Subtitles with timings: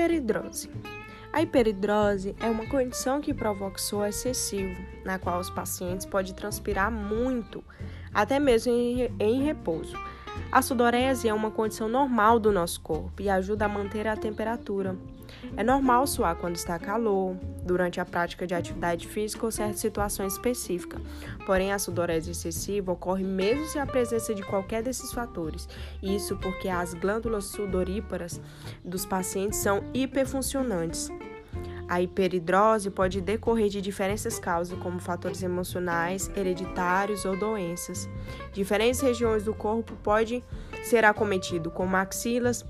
[0.00, 0.70] hiperidrose.
[1.32, 6.90] A hiperidrose é uma condição que provoca suor excessivo, na qual os pacientes podem transpirar
[6.90, 7.62] muito,
[8.12, 9.94] até mesmo em repouso.
[10.50, 14.96] A sudorese é uma condição normal do nosso corpo e ajuda a manter a temperatura.
[15.56, 20.34] É normal suar quando está calor, durante a prática de atividade física ou certas situações
[20.34, 21.00] específicas.
[21.46, 25.68] Porém, a sudorese excessiva ocorre mesmo sem a presença de qualquer desses fatores.
[26.02, 28.40] Isso porque as glândulas sudoríparas
[28.84, 31.10] dos pacientes são hiperfuncionantes.
[31.90, 38.08] A hiperidrose pode decorrer de diferentes causas, como fatores emocionais, hereditários ou doenças.
[38.52, 40.44] Diferentes regiões do corpo podem
[40.84, 42.64] ser acometido, como axilas,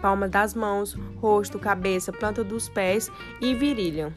[0.00, 4.12] palma das mãos, rosto, cabeça, planta dos pés e virilha.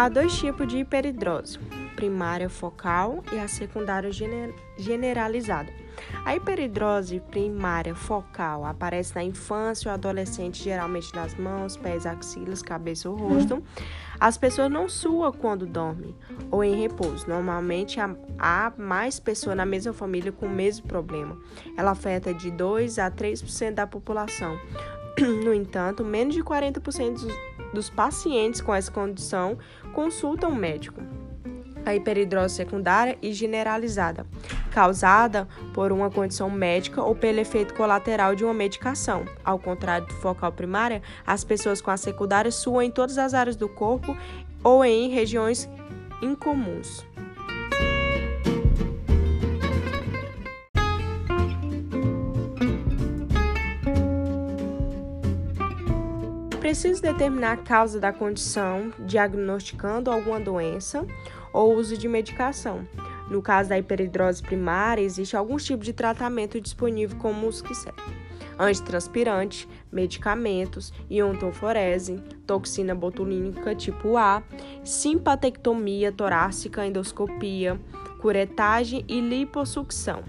[0.00, 1.58] Há dois tipos de hiperidrose:
[1.96, 4.12] primária focal e a secundária
[4.76, 5.72] generalizada.
[6.24, 13.10] A hiperidrose primária focal aparece na infância ou adolescente, geralmente nas mãos, pés, axilas, cabeça
[13.10, 13.60] ou rosto.
[14.20, 16.14] As pessoas não suam quando dormem
[16.48, 17.28] ou em repouso.
[17.28, 17.98] Normalmente
[18.38, 21.36] há mais pessoas na mesma família com o mesmo problema.
[21.76, 24.56] Ela afeta de 2 a 3% da população.
[25.44, 27.36] No entanto, menos de 40% dos
[27.90, 29.58] pacientes com essa condição
[29.92, 31.02] consultam um médico
[31.88, 34.26] a hiperidrose secundária e generalizada,
[34.70, 39.24] causada por uma condição médica ou pelo efeito colateral de uma medicação.
[39.44, 43.56] Ao contrário do focal primária, as pessoas com a secundária suam em todas as áreas
[43.56, 44.16] do corpo
[44.62, 45.68] ou em regiões
[46.20, 47.06] incomuns.
[56.68, 61.06] Preciso determinar a causa da condição, diagnosticando alguma doença
[61.50, 62.86] ou uso de medicação.
[63.30, 67.64] No caso da hiperidrose primária, existe alguns tipos de tratamento disponível como os.
[68.58, 74.42] Antitranspirante, medicamentos, iontoforese, toxina botulínica tipo A,
[74.84, 77.80] simpatectomia torácica, endoscopia,
[78.20, 80.22] curetagem e lipossucção.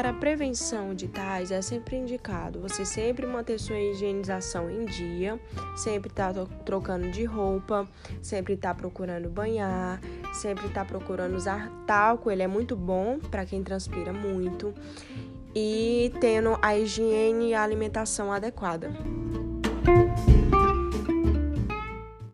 [0.00, 5.38] Para a prevenção de tais, é sempre indicado você sempre manter sua higienização em dia,
[5.76, 7.86] sempre estar tá trocando de roupa,
[8.22, 10.00] sempre estar tá procurando banhar,
[10.32, 14.72] sempre estar tá procurando usar talco, ele é muito bom para quem transpira muito,
[15.54, 18.90] e tendo a higiene e a alimentação adequada.